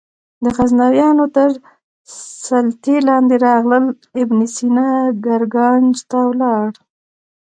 [0.43, 1.49] د غزنویانو تر
[2.45, 3.85] سلطې لاندې راغلل
[4.21, 4.89] ابن سینا
[5.25, 6.69] ګرګانج ته ولاړ.